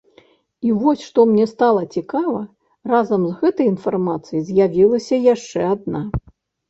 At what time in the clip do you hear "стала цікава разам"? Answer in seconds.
1.51-3.21